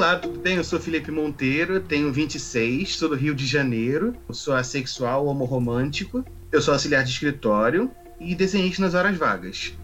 Olá, 0.00 0.16
tudo 0.16 0.40
bem? 0.40 0.56
Eu 0.56 0.64
sou 0.64 0.80
Felipe 0.80 1.10
Monteiro, 1.10 1.78
tenho 1.78 2.10
26, 2.10 2.96
sou 2.96 3.10
do 3.10 3.14
Rio 3.14 3.34
de 3.34 3.46
Janeiro, 3.46 4.16
sou 4.30 4.54
assexual 4.54 5.26
homorromântico, 5.26 6.24
eu 6.50 6.62
sou 6.62 6.72
auxiliar 6.72 7.04
de 7.04 7.10
escritório 7.10 7.90
e 8.18 8.34
desenhista 8.34 8.80
nas 8.80 8.94
horas 8.94 9.18
vagas. 9.18 9.74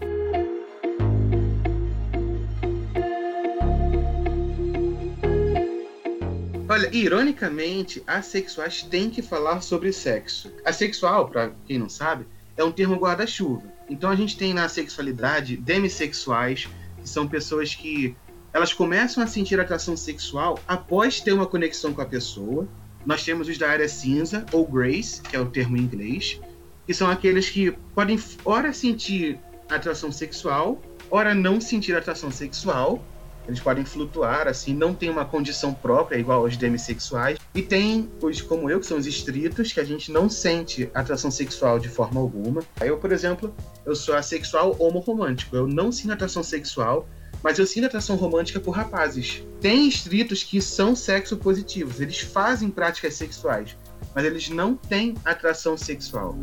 Olha, 6.67 6.89
ironicamente, 6.91 8.01
assexuais 8.07 8.81
têm 8.81 9.11
que 9.11 9.21
falar 9.21 9.61
sobre 9.61 9.93
sexo. 9.93 10.51
Assexual, 10.65 11.29
para 11.29 11.51
quem 11.67 11.77
não 11.77 11.89
sabe, 11.89 12.25
é 12.57 12.63
um 12.63 12.71
termo 12.71 12.95
guarda-chuva. 12.95 13.71
Então 13.87 14.09
a 14.09 14.15
gente 14.15 14.35
tem 14.35 14.51
na 14.51 14.67
sexualidade 14.67 15.55
demissexuais, 15.55 16.67
que 16.99 17.07
são 17.07 17.27
pessoas 17.27 17.75
que 17.75 18.15
elas 18.57 18.73
começam 18.73 19.23
a 19.23 19.27
sentir 19.27 19.59
atração 19.59 19.95
sexual 19.95 20.59
após 20.67 21.21
ter 21.21 21.31
uma 21.31 21.45
conexão 21.45 21.93
com 21.93 22.01
a 22.01 22.05
pessoa. 22.07 22.67
Nós 23.05 23.23
temos 23.23 23.47
os 23.47 23.55
da 23.55 23.69
área 23.69 23.87
cinza, 23.87 24.43
ou 24.51 24.65
grace, 24.65 25.21
que 25.21 25.35
é 25.35 25.39
o 25.39 25.45
termo 25.45 25.77
em 25.77 25.81
inglês, 25.81 26.41
que 26.87 26.91
são 26.91 27.07
aqueles 27.07 27.51
que 27.51 27.71
podem, 27.93 28.19
ora, 28.43 28.73
sentir 28.73 29.39
atração 29.69 30.11
sexual, 30.11 30.81
ora, 31.11 31.35
não 31.35 31.61
sentir 31.61 31.95
atração 31.95 32.31
sexual. 32.31 33.05
Eles 33.47 33.59
podem 33.59 33.85
flutuar, 33.85 34.47
assim, 34.47 34.73
não 34.73 34.91
tem 34.91 35.11
uma 35.11 35.23
condição 35.23 35.71
própria, 35.71 36.17
igual 36.17 36.41
aos 36.41 36.57
demissexuais. 36.57 37.37
E 37.53 37.61
tem 37.61 38.09
os, 38.19 38.41
como 38.41 38.71
eu, 38.71 38.79
que 38.79 38.87
são 38.87 38.97
os 38.97 39.05
estritos, 39.05 39.71
que 39.71 39.79
a 39.79 39.85
gente 39.85 40.11
não 40.11 40.27
sente 40.27 40.89
atração 40.95 41.29
sexual 41.29 41.77
de 41.77 41.89
forma 41.89 42.19
alguma. 42.19 42.63
Eu, 42.81 42.97
por 42.97 43.11
exemplo, 43.11 43.55
eu 43.85 43.95
sou 43.95 44.15
assexual 44.15 44.75
homorromântico. 44.79 45.55
Eu 45.55 45.67
não 45.67 45.91
sinto 45.91 46.13
atração 46.13 46.41
sexual, 46.41 47.07
mas 47.47 47.57
eu 47.57 47.65
sinto 47.65 47.85
atração 47.85 48.17
romântica 48.17 48.59
por 48.59 48.71
rapazes. 48.71 49.41
Tem 49.61 49.87
estritos 49.87 50.43
que 50.43 50.61
são 50.61 50.93
sexo 50.93 51.37
positivos, 51.37 52.01
eles 52.01 52.19
fazem 52.19 52.69
práticas 52.69 53.13
sexuais, 53.13 53.77
mas 54.13 54.25
eles 54.25 54.49
não 54.49 54.75
têm 54.75 55.15
atração 55.23 55.77
sexual. 55.77 56.37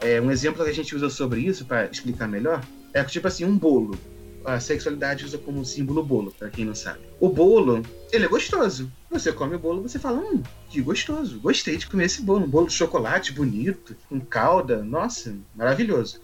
É, 0.00 0.20
um 0.20 0.30
exemplo 0.30 0.62
que 0.62 0.70
a 0.70 0.74
gente 0.74 0.94
usa 0.94 1.10
sobre 1.10 1.40
isso, 1.40 1.64
para 1.64 1.86
explicar 1.86 2.28
melhor, 2.28 2.64
é 2.92 3.02
tipo 3.02 3.26
assim, 3.26 3.44
um 3.44 3.58
bolo 3.58 3.98
a 4.44 4.60
sexualidade 4.60 5.24
usa 5.24 5.38
como 5.38 5.64
símbolo 5.64 6.02
bolo, 6.04 6.32
para 6.38 6.50
quem 6.50 6.64
não 6.64 6.74
sabe. 6.74 7.00
O 7.18 7.28
bolo, 7.28 7.82
ele 8.12 8.26
é 8.26 8.28
gostoso. 8.28 8.90
Você 9.10 9.32
come 9.32 9.56
o 9.56 9.58
bolo, 9.58 9.82
você 9.82 9.98
fala, 9.98 10.18
hum, 10.18 10.42
que 10.68 10.82
gostoso. 10.82 11.40
Gostei 11.40 11.76
de 11.76 11.86
comer 11.86 12.04
esse 12.04 12.22
bolo. 12.22 12.44
Um 12.44 12.50
bolo 12.50 12.66
de 12.66 12.74
chocolate 12.74 13.32
bonito, 13.32 13.96
com 14.08 14.20
calda. 14.20 14.82
Nossa, 14.82 15.34
maravilhoso. 15.54 16.20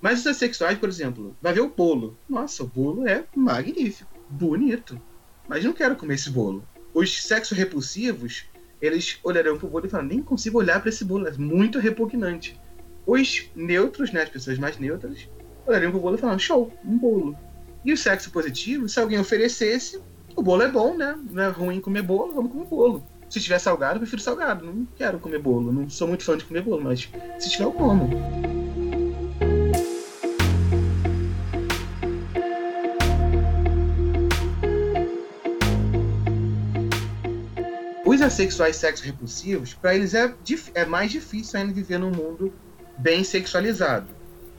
Mas 0.00 0.20
os 0.20 0.26
assexuais, 0.26 0.78
por 0.78 0.88
exemplo, 0.88 1.34
vai 1.40 1.52
ver 1.52 1.60
o 1.60 1.70
bolo. 1.70 2.16
Nossa, 2.28 2.62
o 2.62 2.66
bolo 2.66 3.06
é 3.06 3.24
magnífico, 3.34 4.10
bonito. 4.28 5.00
Mas 5.48 5.64
não 5.64 5.72
quero 5.72 5.96
comer 5.96 6.14
esse 6.14 6.30
bolo. 6.30 6.62
Os 6.92 7.22
sexos 7.22 7.56
repulsivos, 7.56 8.44
eles 8.80 9.18
olharão 9.22 9.56
pro 9.56 9.68
bolo 9.68 9.86
e 9.86 9.88
falam, 9.88 10.06
nem 10.06 10.22
consigo 10.22 10.58
olhar 10.58 10.80
para 10.80 10.90
esse 10.90 11.04
bolo, 11.04 11.26
é 11.26 11.32
muito 11.32 11.78
repugnante. 11.78 12.60
Os 13.06 13.48
neutros, 13.54 14.12
né, 14.12 14.22
as 14.22 14.28
pessoas 14.28 14.58
mais 14.58 14.76
neutras, 14.76 15.28
olhariam 15.66 15.90
pro 15.90 16.00
bolo 16.00 16.16
e 16.16 16.18
falam, 16.18 16.38
show, 16.38 16.72
um 16.84 16.98
bolo. 16.98 17.36
E 17.84 17.92
o 17.92 17.96
sexo 17.96 18.30
positivo, 18.30 18.88
se 18.88 19.00
alguém 19.00 19.18
oferecesse, 19.18 20.00
o 20.36 20.42
bolo 20.42 20.62
é 20.62 20.68
bom, 20.70 20.96
né? 20.96 21.18
Não 21.30 21.42
é 21.42 21.48
ruim 21.48 21.80
comer 21.80 22.02
bolo, 22.02 22.32
vamos 22.32 22.52
comer 22.52 22.66
bolo. 22.66 23.06
Se 23.28 23.40
tiver 23.40 23.58
salgado, 23.58 23.96
eu 23.96 24.00
prefiro 24.00 24.22
salgado. 24.22 24.64
Não 24.64 24.86
quero 24.96 25.18
comer 25.18 25.40
bolo. 25.40 25.72
Não 25.72 25.88
sou 25.90 26.06
muito 26.06 26.22
fã 26.22 26.36
de 26.36 26.44
comer 26.44 26.62
bolo, 26.62 26.82
mas 26.82 27.08
se 27.40 27.50
tiver, 27.50 27.64
eu 27.64 27.72
como. 27.72 28.10
Os 38.04 38.20
assexuais 38.20 38.76
sexo 38.76 39.04
repulsivos, 39.04 39.74
para 39.74 39.94
eles 39.94 40.14
é, 40.14 40.32
é 40.74 40.84
mais 40.84 41.10
difícil 41.10 41.58
ainda 41.58 41.72
viver 41.72 41.98
num 41.98 42.10
mundo 42.10 42.52
bem 42.96 43.24
sexualizado. 43.24 44.06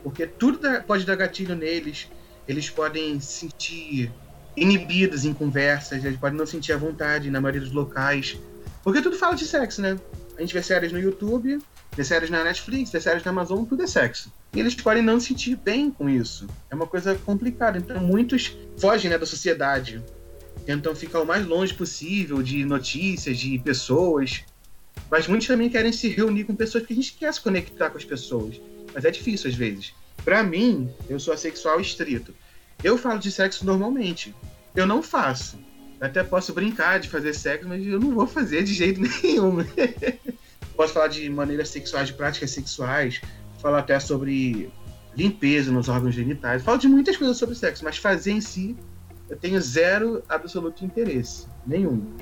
Porque 0.02 0.28
tudo 0.28 0.60
pode 0.86 1.06
dar 1.06 1.16
gatilho 1.16 1.56
neles, 1.56 2.10
eles 2.48 2.70
podem 2.70 3.20
se 3.20 3.40
sentir 3.40 4.12
inibidos 4.56 5.26
em 5.26 5.34
conversas, 5.34 6.04
eles 6.04 6.20
podem 6.20 6.38
não 6.38 6.46
sentir 6.46 6.74
a 6.74 6.78
vontade 6.78 7.30
na 7.30 7.42
maioria 7.42 7.62
dos 7.62 7.72
locais. 7.72 8.38
Porque 8.84 9.02
tudo 9.02 9.16
fala 9.16 9.36
de 9.36 9.46
sexo, 9.46 9.82
né? 9.82 9.98
A 10.38 10.42
gente 10.42 10.54
vê 10.54 10.62
séries 10.62 10.92
no 10.92 11.00
YouTube, 11.00 11.60
vê 11.96 12.04
séries 12.04 12.30
na 12.30 12.44
Netflix, 12.44 12.92
vê 12.92 13.00
séries 13.00 13.24
na 13.24 13.32
Amazon, 13.32 13.64
tudo 13.66 13.84
é 13.84 13.88
sexo. 13.88 14.32
E 14.54 14.60
eles 14.60 14.76
podem 14.76 15.02
não 15.02 15.20
se 15.20 15.28
sentir 15.28 15.56
bem 15.56 15.90
com 15.90 16.10
isso. 16.10 16.48
É 16.70 16.76
uma 16.76 16.88
coisa 16.88 17.16
complicada. 17.16 17.78
Então 17.78 18.00
muitos 18.02 18.56
fogem 18.78 19.10
né, 19.10 19.18
da 19.18 19.26
sociedade. 19.26 20.04
Tentam 20.66 20.96
ficar 20.96 21.22
o 21.22 21.26
mais 21.26 21.46
longe 21.46 21.74
possível 21.74 22.42
de 22.42 22.64
notícias, 22.66 23.38
de 23.38 23.58
pessoas. 23.60 24.44
Mas 25.10 25.28
muitos 25.28 25.48
também 25.48 25.70
querem 25.70 25.92
se 25.92 26.08
reunir 26.10 26.44
com 26.44 26.56
pessoas 26.56 26.84
porque 26.84 26.94
a 26.94 26.96
gente 26.96 27.14
quer 27.14 27.34
se 27.34 27.42
conectar 27.42 27.90
com 27.90 27.98
as 27.98 28.06
pessoas. 28.06 28.60
Mas 28.94 29.06
é 29.06 29.12
difícil 29.12 29.50
às 29.50 29.56
vezes. 29.56 29.94
Para 30.24 30.44
mim, 30.44 30.90
eu 31.10 31.20
sou 31.20 31.34
assexual 31.34 31.80
estrito. 31.80 32.34
Eu 32.84 32.98
falo 32.98 33.20
de 33.20 33.32
sexo 33.32 33.66
normalmente. 33.66 34.34
Eu 34.76 34.86
não 34.86 35.04
faço. 35.04 35.58
Até 36.00 36.24
posso 36.24 36.54
brincar 36.54 37.00
de 37.00 37.10
fazer 37.10 37.34
sexo, 37.34 37.68
mas 37.68 37.86
eu 37.86 38.00
não 38.00 38.12
vou 38.12 38.28
fazer 38.28 38.64
de 38.64 38.74
jeito 38.74 39.00
nenhum. 39.24 39.58
posso 40.76 40.94
falar 40.94 41.08
de 41.08 41.30
maneiras 41.30 41.70
sexuais, 41.70 42.08
de 42.08 42.14
práticas 42.14 42.52
sexuais, 42.52 43.22
falar 43.62 43.80
até 43.80 44.00
sobre 44.00 44.70
limpeza 45.16 45.72
nos 45.72 45.88
órgãos 45.88 46.16
genitais. 46.16 46.64
Falo 46.64 46.78
de 46.78 46.88
muitas 46.88 47.16
coisas 47.16 47.38
sobre 47.38 47.56
sexo, 47.56 47.84
mas 47.84 47.98
fazer 47.98 48.32
em 48.32 48.42
si 48.42 48.76
eu 49.30 49.38
tenho 49.38 49.60
zero 49.62 50.22
absoluto 50.28 50.84
interesse. 50.84 51.48
Nenhum. 51.66 52.14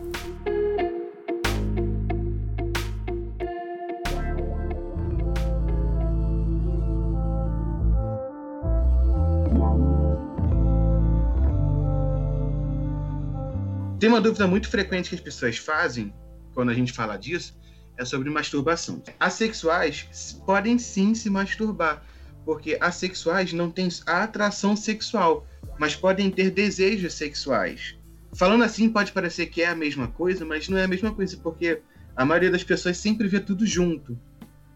Uma 14.11 14.21
dúvida 14.21 14.45
muito 14.45 14.67
frequente 14.67 15.09
que 15.09 15.15
as 15.15 15.21
pessoas 15.21 15.57
fazem 15.57 16.13
quando 16.53 16.69
a 16.69 16.73
gente 16.73 16.91
fala 16.91 17.15
disso, 17.17 17.57
é 17.97 18.03
sobre 18.03 18.29
masturbação. 18.29 19.01
Assexuais 19.19 20.33
podem 20.45 20.77
sim 20.77 21.15
se 21.15 21.29
masturbar, 21.29 22.03
porque 22.43 22.77
assexuais 22.81 23.53
não 23.53 23.71
têm 23.71 23.87
atração 24.05 24.75
sexual, 24.75 25.47
mas 25.79 25.95
podem 25.95 26.29
ter 26.29 26.51
desejos 26.51 27.13
sexuais. 27.13 27.97
Falando 28.33 28.63
assim, 28.63 28.89
pode 28.89 29.11
parecer 29.13 29.47
que 29.47 29.61
é 29.61 29.67
a 29.67 29.75
mesma 29.75 30.07
coisa, 30.09 30.43
mas 30.43 30.67
não 30.67 30.77
é 30.77 30.83
a 30.83 30.87
mesma 30.87 31.13
coisa, 31.13 31.37
porque 31.37 31.81
a 32.15 32.25
maioria 32.25 32.51
das 32.51 32.63
pessoas 32.63 32.97
sempre 32.97 33.27
vê 33.27 33.39
tudo 33.39 33.65
junto. 33.65 34.17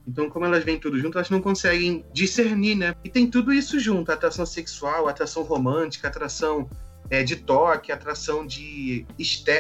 Então, 0.08 0.30
como 0.30 0.46
elas 0.46 0.64
veem 0.64 0.80
tudo 0.80 1.00
junto, 1.00 1.18
elas 1.18 1.30
não 1.30 1.42
conseguem 1.42 2.06
discernir, 2.14 2.76
né? 2.76 2.96
E 3.04 3.10
tem 3.10 3.30
tudo 3.30 3.52
isso 3.52 3.80
junto: 3.80 4.12
atração 4.12 4.46
sexual, 4.46 5.08
atração 5.08 5.44
romântica, 5.44 6.08
atração 6.08 6.70
é, 7.10 7.24
de 7.24 7.36
toque, 7.36 7.92
atração 7.92 8.46
de, 8.46 9.06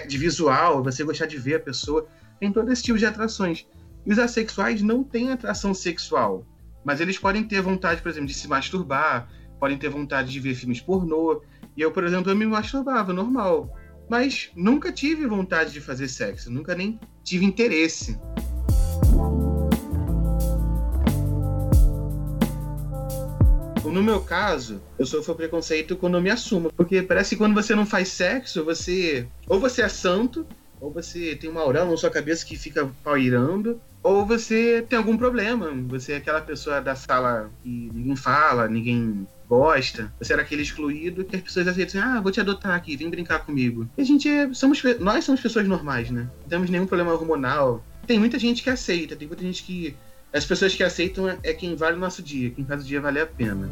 de 0.07 0.17
visual, 0.17 0.83
você 0.83 1.03
gostar 1.03 1.25
de 1.25 1.37
ver 1.37 1.55
a 1.55 1.59
pessoa. 1.59 2.07
Tem 2.39 2.51
todo 2.51 2.71
esse 2.71 2.83
tipo 2.83 2.97
de 2.97 3.05
atrações. 3.05 3.65
E 4.05 4.11
os 4.11 4.19
assexuais 4.19 4.81
não 4.81 5.03
têm 5.03 5.31
atração 5.31 5.73
sexual, 5.73 6.45
mas 6.83 7.01
eles 7.01 7.17
podem 7.17 7.43
ter 7.43 7.61
vontade, 7.61 8.01
por 8.01 8.09
exemplo, 8.09 8.27
de 8.27 8.33
se 8.33 8.47
masturbar, 8.47 9.27
podem 9.59 9.77
ter 9.77 9.89
vontade 9.89 10.31
de 10.31 10.39
ver 10.39 10.53
filmes 10.53 10.79
pornô. 10.79 11.41
E 11.75 11.81
eu, 11.81 11.91
por 11.91 12.03
exemplo, 12.03 12.31
eu 12.31 12.35
me 12.35 12.45
masturbava, 12.45 13.11
normal. 13.11 13.75
Mas 14.09 14.51
nunca 14.55 14.91
tive 14.91 15.25
vontade 15.25 15.71
de 15.71 15.81
fazer 15.81 16.07
sexo, 16.07 16.51
nunca 16.51 16.75
nem 16.75 16.99
tive 17.23 17.45
interesse. 17.45 18.19
No 23.95 24.03
meu 24.03 24.19
caso, 24.19 24.81
eu 24.99 25.05
sofro 25.05 25.33
preconceito 25.33 25.95
quando 25.95 26.17
eu 26.17 26.21
me 26.21 26.29
assumo. 26.29 26.71
Porque 26.75 27.01
parece 27.01 27.31
que 27.31 27.37
quando 27.37 27.55
você 27.55 27.73
não 27.73 27.85
faz 27.85 28.09
sexo, 28.09 28.65
você. 28.65 29.25
Ou 29.47 29.59
você 29.59 29.81
é 29.81 29.87
santo, 29.87 30.45
ou 30.81 30.91
você 30.91 31.35
tem 31.35 31.49
uma 31.49 31.61
auréola 31.61 31.91
na 31.91 31.97
sua 31.97 32.09
cabeça 32.09 32.45
que 32.45 32.57
fica 32.57 32.91
pairando, 33.03 33.81
ou 34.03 34.25
você 34.25 34.85
tem 34.87 34.97
algum 34.97 35.17
problema. 35.17 35.71
Você 35.87 36.11
é 36.11 36.17
aquela 36.17 36.41
pessoa 36.41 36.81
da 36.81 36.93
sala 36.93 37.49
que 37.63 37.89
ninguém 37.93 38.15
fala, 38.17 38.67
ninguém 38.67 39.25
gosta. 39.47 40.13
Você 40.19 40.33
era 40.33 40.41
aquele 40.41 40.61
excluído 40.61 41.23
que 41.23 41.37
as 41.37 41.41
pessoas 41.41 41.67
aceitam 41.67 42.01
assim, 42.01 42.09
ah, 42.09 42.19
vou 42.19 42.31
te 42.31 42.41
adotar 42.41 42.75
aqui, 42.75 42.97
vem 42.97 43.09
brincar 43.09 43.39
comigo. 43.39 43.87
E 43.97 44.01
a 44.01 44.05
gente 44.05 44.27
é, 44.27 44.53
somos, 44.53 44.83
nós 44.99 45.23
somos 45.23 45.41
pessoas 45.41 45.67
normais, 45.67 46.11
né? 46.11 46.29
Não 46.41 46.49
temos 46.49 46.69
nenhum 46.69 46.85
problema 46.85 47.13
hormonal. 47.13 47.83
Tem 48.05 48.19
muita 48.19 48.37
gente 48.37 48.61
que 48.61 48.69
aceita, 48.69 49.15
tem 49.15 49.27
muita 49.27 49.43
gente 49.43 49.63
que 49.63 49.95
as 50.33 50.45
pessoas 50.45 50.75
que 50.75 50.83
aceitam 50.83 51.29
é 51.43 51.53
quem 51.53 51.75
vale 51.75 51.95
o 51.95 51.99
nosso 51.99 52.21
dia, 52.21 52.49
quem 52.51 52.65
faz 52.65 52.83
o 52.83 52.85
dia 52.85 52.99
valer 52.99 53.23
a 53.23 53.27
pena. 53.27 53.69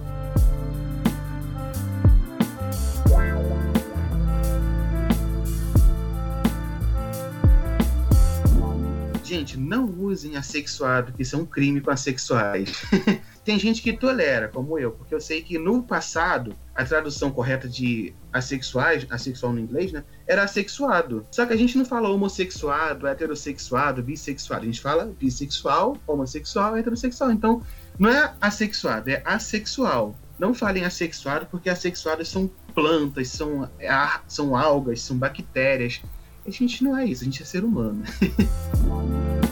Gente, 9.24 9.58
não 9.58 9.86
usem 9.86 10.38
assexuado, 10.38 11.12
que 11.12 11.24
isso 11.24 11.36
é 11.36 11.40
um 11.40 11.46
crime 11.46 11.82
com 11.82 11.90
assexuais. 11.90 12.70
tem 13.44 13.58
gente 13.58 13.82
que 13.82 13.92
tolera, 13.92 14.48
como 14.48 14.78
eu, 14.78 14.92
porque 14.92 15.16
eu 15.16 15.20
sei 15.20 15.42
que 15.42 15.58
no 15.58 15.82
passado 15.82 16.56
a 16.76 16.84
tradução 16.84 17.32
correta 17.32 17.68
de 17.68 18.14
assexuais, 18.32 19.06
assexual 19.10 19.54
no 19.54 19.60
inglês, 19.60 19.92
né, 19.92 20.04
era 20.28 20.44
assexuado. 20.44 21.26
Só 21.32 21.46
que 21.46 21.54
a 21.54 21.58
gente 21.58 21.78
não 21.78 21.86
fala 21.86 22.10
homossexuado, 22.10 23.08
heterossexuado, 23.08 24.02
bissexuado. 24.02 24.64
A 24.64 24.66
gente 24.66 24.82
fala 24.82 25.14
bissexual, 25.20 25.98
homossexual, 26.08 26.76
heterossexual. 26.76 27.32
Então, 27.32 27.62
não 28.00 28.10
é 28.10 28.34
assexuado, 28.42 29.10
é 29.10 29.22
assexual. 29.26 30.16
Não 30.40 30.54
falem 30.54 30.84
assexuado, 30.84 31.46
porque 31.46 31.70
assexuados 31.70 32.28
são 32.28 32.50
plantas, 32.74 33.30
são, 33.30 33.70
é 33.80 33.90
são 34.28 34.56
algas, 34.56 35.02
são 35.02 35.18
bactérias. 35.18 36.02
A 36.46 36.50
gente 36.50 36.84
não 36.84 36.98
é 36.98 37.06
isso, 37.06 37.22
a 37.22 37.26
gente 37.26 37.42
é 37.42 37.46
ser 37.46 37.64
humano. 37.64 38.04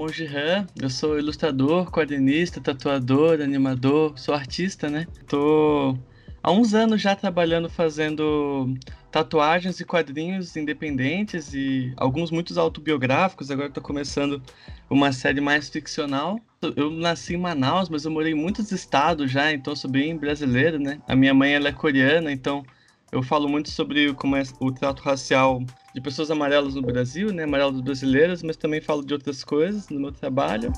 sou 0.00 0.06
Monge 0.06 0.26
Han, 0.26 0.66
eu 0.80 0.88
sou 0.88 1.18
ilustrador, 1.18 1.90
quadrinista, 1.90 2.58
tatuador, 2.60 3.42
animador, 3.42 4.18
sou 4.18 4.34
artista, 4.34 4.88
né? 4.88 5.06
Tô 5.28 5.94
há 6.42 6.50
uns 6.50 6.72
anos 6.72 7.02
já 7.02 7.14
trabalhando 7.14 7.68
fazendo 7.68 8.74
tatuagens 9.12 9.78
e 9.78 9.84
quadrinhos 9.84 10.56
independentes 10.56 11.52
e 11.52 11.92
alguns 11.98 12.30
muitos 12.30 12.56
autobiográficos. 12.56 13.50
Agora 13.50 13.68
tô 13.68 13.82
começando 13.82 14.42
uma 14.88 15.12
série 15.12 15.40
mais 15.40 15.68
ficcional. 15.68 16.40
Eu 16.76 16.90
nasci 16.90 17.34
em 17.34 17.38
Manaus, 17.38 17.90
mas 17.90 18.06
eu 18.06 18.10
morei 18.10 18.32
em 18.32 18.36
muitos 18.36 18.72
estados 18.72 19.30
já, 19.30 19.52
então 19.52 19.76
sou 19.76 19.90
bem 19.90 20.16
brasileiro, 20.16 20.78
né? 20.78 20.98
A 21.06 21.14
minha 21.14 21.34
mãe 21.34 21.52
ela 21.52 21.68
é 21.68 21.72
coreana, 21.72 22.32
então 22.32 22.64
eu 23.12 23.22
falo 23.22 23.48
muito 23.48 23.70
sobre 23.70 24.12
como 24.14 24.36
é 24.36 24.42
o 24.60 24.70
trato 24.70 25.02
racial 25.02 25.62
de 25.94 26.00
pessoas 26.00 26.30
amarelas 26.30 26.74
no 26.74 26.82
Brasil, 26.82 27.32
né, 27.32 27.44
amarelas 27.44 27.80
brasileiras, 27.80 28.42
mas 28.42 28.56
também 28.56 28.80
falo 28.80 29.04
de 29.04 29.12
outras 29.12 29.42
coisas 29.42 29.88
no 29.88 30.00
meu 30.00 30.12
trabalho. 30.12 30.72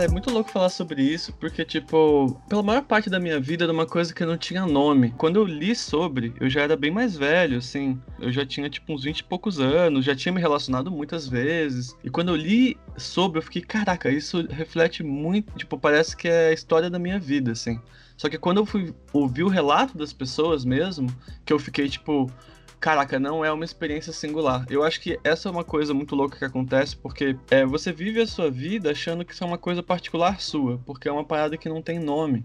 Cara, 0.00 0.08
é 0.08 0.12
muito 0.14 0.30
louco 0.30 0.50
falar 0.50 0.70
sobre 0.70 1.02
isso, 1.02 1.30
porque, 1.34 1.62
tipo, 1.62 2.40
pela 2.48 2.62
maior 2.62 2.80
parte 2.80 3.10
da 3.10 3.20
minha 3.20 3.38
vida 3.38 3.64
era 3.64 3.72
uma 3.72 3.84
coisa 3.84 4.14
que 4.14 4.24
não 4.24 4.38
tinha 4.38 4.64
nome. 4.64 5.12
Quando 5.18 5.36
eu 5.36 5.44
li 5.44 5.76
sobre, 5.76 6.32
eu 6.40 6.48
já 6.48 6.62
era 6.62 6.74
bem 6.74 6.90
mais 6.90 7.18
velho, 7.18 7.58
assim. 7.58 8.00
Eu 8.18 8.32
já 8.32 8.46
tinha, 8.46 8.70
tipo, 8.70 8.94
uns 8.94 9.04
20 9.04 9.18
e 9.18 9.24
poucos 9.24 9.60
anos, 9.60 10.06
já 10.06 10.16
tinha 10.16 10.32
me 10.32 10.40
relacionado 10.40 10.90
muitas 10.90 11.28
vezes. 11.28 11.94
E 12.02 12.08
quando 12.08 12.30
eu 12.30 12.36
li 12.36 12.78
sobre, 12.96 13.40
eu 13.40 13.42
fiquei, 13.42 13.60
caraca, 13.60 14.10
isso 14.10 14.46
reflete 14.48 15.02
muito, 15.02 15.52
tipo, 15.58 15.76
parece 15.76 16.16
que 16.16 16.28
é 16.28 16.48
a 16.48 16.52
história 16.54 16.88
da 16.88 16.98
minha 16.98 17.18
vida, 17.18 17.52
assim. 17.52 17.78
Só 18.16 18.30
que 18.30 18.38
quando 18.38 18.56
eu 18.56 18.64
fui 18.64 18.94
ouvir 19.12 19.42
o 19.42 19.48
relato 19.48 19.98
das 19.98 20.14
pessoas 20.14 20.64
mesmo, 20.64 21.14
que 21.44 21.52
eu 21.52 21.58
fiquei, 21.58 21.90
tipo, 21.90 22.26
caraca, 22.80 23.20
não 23.20 23.44
é 23.44 23.52
uma 23.52 23.64
experiência 23.64 24.12
singular. 24.12 24.64
Eu 24.70 24.82
acho 24.82 25.00
que 25.00 25.20
essa 25.22 25.48
é 25.48 25.52
uma 25.52 25.62
coisa 25.62 25.92
muito 25.92 26.16
louca 26.16 26.38
que 26.38 26.44
acontece, 26.44 26.96
porque 26.96 27.36
é, 27.50 27.64
você 27.66 27.92
vive 27.92 28.20
a 28.20 28.26
sua 28.26 28.50
vida 28.50 28.90
achando 28.90 29.24
que 29.24 29.32
isso 29.32 29.44
é 29.44 29.46
uma 29.46 29.58
coisa 29.58 29.82
particular 29.82 30.40
sua, 30.40 30.78
porque 30.86 31.08
é 31.08 31.12
uma 31.12 31.24
parada 31.24 31.58
que 31.58 31.68
não 31.68 31.82
tem 31.82 31.98
nome. 31.98 32.44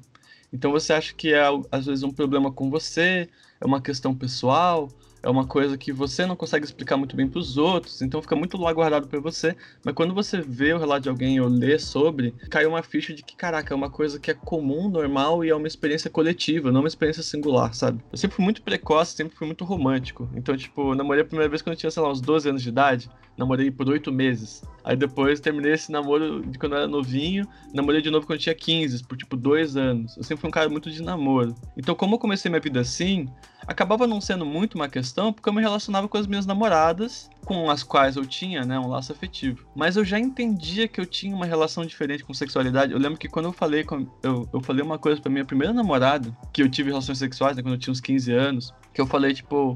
Então 0.51 0.71
você 0.71 0.93
acha 0.93 1.13
que 1.13 1.33
é, 1.33 1.43
às 1.71 1.85
vezes, 1.85 2.03
um 2.03 2.11
problema 2.11 2.51
com 2.51 2.69
você, 2.69 3.29
é 3.59 3.65
uma 3.65 3.81
questão 3.81 4.13
pessoal, 4.13 4.89
é 5.25 5.29
uma 5.29 5.45
coisa 5.45 5.75
que 5.75 5.91
você 5.91 6.23
não 6.23 6.35
consegue 6.35 6.63
explicar 6.63 6.95
muito 6.97 7.15
bem 7.15 7.27
para 7.27 7.39
os 7.39 7.57
outros, 7.57 7.99
então 8.03 8.21
fica 8.21 8.35
muito 8.35 8.57
lá 8.57 8.71
guardado 8.71 9.07
para 9.07 9.19
você. 9.19 9.55
Mas 9.83 9.95
quando 9.95 10.13
você 10.13 10.39
vê 10.39 10.71
o 10.71 10.77
relato 10.77 11.01
de 11.01 11.09
alguém 11.09 11.39
ou 11.39 11.47
lê 11.47 11.79
sobre, 11.79 12.31
cai 12.47 12.67
uma 12.67 12.83
ficha 12.83 13.11
de 13.11 13.23
que, 13.23 13.35
caraca, 13.35 13.73
é 13.73 13.75
uma 13.75 13.89
coisa 13.89 14.19
que 14.19 14.29
é 14.29 14.35
comum, 14.35 14.87
normal 14.87 15.43
e 15.43 15.49
é 15.49 15.55
uma 15.55 15.65
experiência 15.67 16.11
coletiva, 16.11 16.71
não 16.71 16.81
uma 16.81 16.87
experiência 16.87 17.23
singular, 17.23 17.73
sabe? 17.73 18.03
Eu 18.11 18.17
sempre 18.19 18.35
fui 18.35 18.45
muito 18.45 18.61
precoce, 18.61 19.15
sempre 19.15 19.35
fui 19.35 19.47
muito 19.47 19.65
romântico. 19.65 20.29
Então, 20.35 20.55
tipo, 20.55 20.93
namorei 20.93 21.23
a 21.23 21.25
primeira 21.25 21.49
vez 21.49 21.63
quando 21.63 21.73
eu 21.73 21.79
tinha, 21.79 21.89
sei 21.89 22.03
lá, 22.03 22.11
uns 22.11 22.21
12 22.21 22.49
anos 22.49 22.61
de 22.61 22.69
idade. 22.69 23.09
Namorei 23.35 23.69
por 23.71 23.89
8 23.89 24.11
meses. 24.11 24.61
Aí 24.83 24.95
depois 24.95 25.39
terminei 25.39 25.73
esse 25.73 25.91
namoro 25.91 26.45
de 26.45 26.57
quando 26.57 26.73
eu 26.73 26.77
era 26.77 26.87
novinho. 26.87 27.45
Namorei 27.73 28.01
de 28.01 28.09
novo 28.09 28.25
quando 28.25 28.37
eu 28.37 28.43
tinha 28.43 28.55
15, 28.55 29.03
por 29.03 29.17
tipo 29.17 29.35
2 29.35 29.75
anos. 29.75 30.15
Eu 30.15 30.23
sempre 30.23 30.41
fui 30.41 30.47
um 30.47 30.51
cara 30.51 30.69
muito 30.69 30.89
de 30.89 31.01
namoro. 31.01 31.53
Então, 31.75 31.95
como 31.95 32.15
eu 32.15 32.19
comecei 32.19 32.49
minha 32.49 32.61
vida 32.61 32.79
assim, 32.79 33.27
acabava 33.67 34.07
não 34.07 34.21
sendo 34.21 34.45
muito 34.45 34.75
uma 34.75 34.87
questão, 34.87 35.31
porque 35.31 35.47
eu 35.47 35.53
me 35.53 35.61
relacionava 35.61 36.07
com 36.07 36.17
as 36.17 36.27
minhas 36.27 36.45
namoradas, 36.45 37.29
com 37.43 37.69
as 37.69 37.83
quais 37.83 38.15
eu 38.15 38.25
tinha, 38.25 38.63
né, 38.63 38.79
um 38.79 38.87
laço 38.87 39.11
afetivo. 39.11 39.65
Mas 39.75 39.95
eu 39.95 40.05
já 40.05 40.19
entendia 40.19 40.87
que 40.87 40.99
eu 40.99 41.05
tinha 41.05 41.35
uma 41.35 41.45
relação 41.45 41.85
diferente 41.85 42.23
com 42.23 42.33
sexualidade. 42.33 42.91
Eu 42.91 42.99
lembro 42.99 43.17
que 43.17 43.27
quando 43.27 43.45
eu 43.45 43.53
falei 43.53 43.83
com, 43.83 44.07
eu, 44.23 44.47
eu 44.53 44.61
falei 44.61 44.83
uma 44.83 44.97
coisa 44.97 45.21
para 45.21 45.31
minha 45.31 45.45
primeira 45.45 45.73
namorada, 45.73 46.35
que 46.53 46.61
eu 46.61 46.69
tive 46.69 46.89
relações 46.89 47.17
sexuais, 47.17 47.55
né, 47.57 47.63
quando 47.63 47.75
eu 47.75 47.79
tinha 47.79 47.91
uns 47.91 48.01
15 48.01 48.31
anos, 48.31 48.73
que 48.93 49.01
eu 49.01 49.07
falei 49.07 49.33
tipo, 49.33 49.75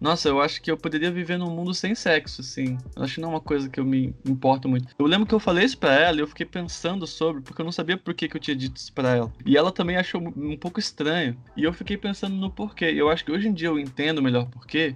nossa, 0.00 0.28
eu 0.28 0.40
acho 0.40 0.60
que 0.60 0.70
eu 0.70 0.76
poderia 0.76 1.10
viver 1.10 1.38
num 1.38 1.50
mundo 1.50 1.72
sem 1.72 1.94
sexo, 1.94 2.40
assim. 2.40 2.76
Eu 2.94 3.02
acho 3.02 3.14
que 3.14 3.20
não 3.20 3.30
é 3.30 3.32
uma 3.32 3.40
coisa 3.40 3.68
que 3.68 3.80
eu 3.80 3.84
me 3.84 4.14
importo 4.24 4.68
muito. 4.68 4.94
Eu 4.98 5.06
lembro 5.06 5.26
que 5.26 5.34
eu 5.34 5.40
falei 5.40 5.64
isso 5.64 5.78
pra 5.78 5.94
ela 5.94 6.18
e 6.18 6.20
eu 6.20 6.26
fiquei 6.26 6.44
pensando 6.44 7.06
sobre, 7.06 7.42
porque 7.42 7.60
eu 7.60 7.64
não 7.64 7.72
sabia 7.72 7.96
por 7.96 8.12
que, 8.14 8.28
que 8.28 8.36
eu 8.36 8.40
tinha 8.40 8.56
dito 8.56 8.76
isso 8.76 8.92
pra 8.92 9.16
ela. 9.16 9.32
E 9.44 9.56
ela 9.56 9.72
também 9.72 9.96
achou 9.96 10.20
um 10.20 10.56
pouco 10.56 10.78
estranho. 10.78 11.36
E 11.56 11.64
eu 11.64 11.72
fiquei 11.72 11.96
pensando 11.96 12.36
no 12.36 12.50
porquê. 12.50 12.84
Eu 12.84 13.08
acho 13.08 13.24
que 13.24 13.32
hoje 13.32 13.48
em 13.48 13.52
dia 13.52 13.68
eu 13.68 13.78
entendo 13.78 14.22
melhor 14.22 14.46
porquê, 14.46 14.94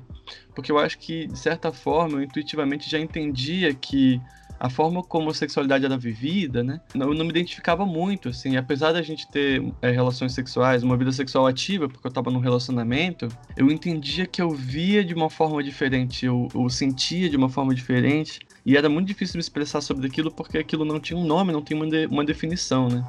porque 0.54 0.70
eu 0.70 0.78
acho 0.78 0.98
que, 0.98 1.26
de 1.26 1.38
certa 1.38 1.72
forma, 1.72 2.18
eu 2.18 2.22
intuitivamente 2.22 2.90
já 2.90 2.98
entendia 2.98 3.74
que 3.74 4.20
a 4.60 4.68
forma 4.68 5.02
como 5.02 5.30
a 5.30 5.34
sexualidade 5.34 5.86
era 5.86 5.96
vivida, 5.96 6.62
né? 6.62 6.82
Eu 6.94 7.14
não 7.14 7.24
me 7.24 7.30
identificava 7.30 7.86
muito, 7.86 8.28
assim, 8.28 8.58
apesar 8.58 8.92
da 8.92 9.00
gente 9.00 9.26
ter 9.30 9.64
é, 9.80 9.90
relações 9.90 10.34
sexuais, 10.34 10.82
uma 10.82 10.98
vida 10.98 11.10
sexual 11.12 11.46
ativa, 11.46 11.88
porque 11.88 12.06
eu 12.06 12.12
tava 12.12 12.30
num 12.30 12.40
relacionamento, 12.40 13.26
eu 13.56 13.70
entendia 13.70 14.26
que 14.26 14.42
eu 14.42 14.50
via 14.50 15.02
de 15.02 15.14
uma 15.14 15.30
forma 15.30 15.62
diferente, 15.62 16.26
eu, 16.26 16.46
eu 16.54 16.68
sentia 16.68 17.30
de 17.30 17.38
uma 17.38 17.48
forma 17.48 17.74
diferente, 17.74 18.40
e 18.66 18.76
era 18.76 18.86
muito 18.90 19.06
difícil 19.06 19.38
me 19.38 19.40
expressar 19.40 19.80
sobre 19.80 20.06
aquilo 20.06 20.30
porque 20.30 20.58
aquilo 20.58 20.84
não 20.84 21.00
tinha 21.00 21.18
um 21.18 21.24
nome, 21.24 21.54
não 21.54 21.62
tinha 21.62 21.78
uma, 21.78 21.88
de, 21.88 22.04
uma 22.04 22.22
definição, 22.22 22.86
né? 22.86 23.02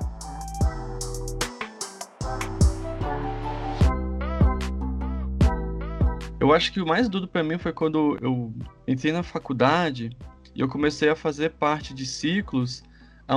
Eu 6.40 6.54
acho 6.54 6.72
que 6.72 6.82
o 6.82 6.88
mais 6.88 7.10
duro 7.10 7.28
para 7.28 7.44
mim 7.44 7.58
foi 7.58 7.74
quando 7.74 8.18
eu 8.22 8.54
entrei 8.88 9.12
na 9.12 9.22
faculdade 9.22 10.10
e 10.56 10.62
eu 10.62 10.68
comecei 10.68 11.10
a 11.10 11.16
fazer 11.16 11.52
parte 11.52 11.94
de 11.94 12.06
ciclos 12.06 12.84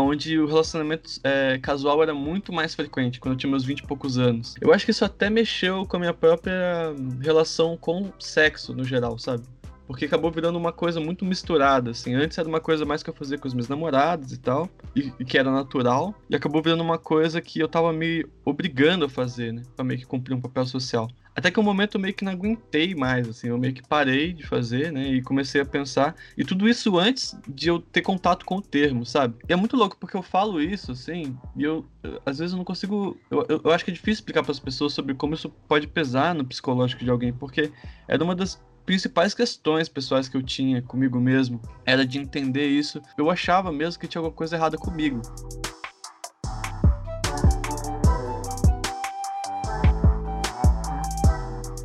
onde 0.00 0.38
o 0.38 0.47
relacionamento 0.47 1.09
é, 1.23 1.59
casual 1.59 2.02
era 2.02 2.14
muito 2.14 2.52
mais 2.52 2.75
frequente, 2.75 3.21
quando 3.21 3.35
eu 3.35 3.38
tinha 3.38 3.50
meus 3.50 3.64
20 3.64 3.80
e 3.80 3.87
poucos 3.87 4.18
anos. 4.18 4.54
Eu 4.61 4.73
acho 4.73 4.85
que 4.85 4.90
isso 4.90 5.04
até 5.04 5.30
mexeu 5.30 5.87
com 5.87 5.97
a 5.97 6.00
minha 6.00 6.14
própria 6.14 6.94
relação 7.21 7.76
com 7.76 8.12
sexo, 8.18 8.75
no 8.75 8.85
geral, 8.85 9.18
sabe? 9.18 9.44
Porque 9.87 10.06
acabou 10.06 10.30
virando 10.30 10.56
uma 10.56 10.73
coisa 10.73 10.99
muito 10.99 11.25
misturada, 11.26 11.90
assim. 11.90 12.14
Antes 12.14 12.38
era 12.38 12.49
uma 12.49 12.61
coisa 12.61 12.87
mais 12.87 13.02
que 13.02 13.11
eu 13.11 13.14
fazia 13.14 13.37
com 13.37 13.47
os 13.47 13.52
meus 13.52 13.68
namorados 13.68 14.33
e 14.33 14.38
tal, 14.38 14.68
e, 14.97 15.12
e 15.21 15.25
que 15.25 15.37
era 15.37 15.50
natural, 15.50 16.14
e 16.28 16.35
acabou 16.35 16.62
virando 16.62 16.83
uma 16.83 16.99
coisa 16.99 17.40
que 17.40 17.61
eu 17.61 17.68
tava 17.68 17.92
me 17.92 18.26
obrigando 18.44 19.04
a 19.04 19.09
fazer, 19.09 19.52
né? 19.52 19.62
Pra 19.76 19.85
meio 19.85 20.00
que 20.00 20.06
cumprir 20.06 20.35
um 20.35 20.40
papel 20.40 20.64
social. 20.64 21.09
Até 21.36 21.50
que 21.50 21.58
um 21.58 21.62
momento 21.62 21.96
eu 21.96 22.00
meio 22.00 22.14
que 22.14 22.24
não 22.24 22.32
aguentei 22.32 22.94
mais, 22.94 23.28
assim, 23.28 23.48
eu 23.48 23.58
meio 23.58 23.74
que 23.74 23.82
parei 23.82 24.32
de 24.32 24.46
fazer, 24.46 24.92
né, 24.92 25.08
e 25.08 25.22
comecei 25.22 25.60
a 25.60 25.64
pensar, 25.64 26.14
e 26.36 26.44
tudo 26.44 26.68
isso 26.68 26.96
antes 26.96 27.36
de 27.48 27.68
eu 27.68 27.80
ter 27.80 28.02
contato 28.02 28.44
com 28.44 28.56
o 28.56 28.62
termo, 28.62 29.04
sabe? 29.04 29.36
E 29.48 29.52
é 29.52 29.56
muito 29.56 29.76
louco, 29.76 29.96
porque 29.98 30.16
eu 30.16 30.22
falo 30.22 30.60
isso, 30.60 30.92
assim, 30.92 31.36
e 31.56 31.64
eu, 31.64 31.84
às 32.24 32.38
vezes 32.38 32.52
eu 32.52 32.58
não 32.58 32.64
consigo, 32.64 33.18
eu, 33.30 33.46
eu 33.64 33.72
acho 33.72 33.84
que 33.84 33.90
é 33.90 33.94
difícil 33.94 34.20
explicar 34.20 34.42
para 34.42 34.52
as 34.52 34.60
pessoas 34.60 34.92
sobre 34.92 35.14
como 35.14 35.34
isso 35.34 35.50
pode 35.68 35.86
pesar 35.88 36.34
no 36.34 36.44
psicológico 36.44 37.04
de 37.04 37.10
alguém, 37.10 37.32
porque 37.32 37.72
era 38.06 38.22
uma 38.22 38.34
das 38.34 38.62
principais 38.84 39.34
questões 39.34 39.88
pessoais 39.88 40.28
que 40.28 40.36
eu 40.36 40.42
tinha 40.42 40.82
comigo 40.82 41.18
mesmo, 41.18 41.60
era 41.84 42.06
de 42.06 42.18
entender 42.18 42.66
isso. 42.66 43.00
Eu 43.16 43.30
achava 43.30 43.72
mesmo 43.72 43.98
que 43.98 44.06
tinha 44.06 44.20
alguma 44.20 44.36
coisa 44.36 44.56
errada 44.56 44.76
comigo. 44.76 45.22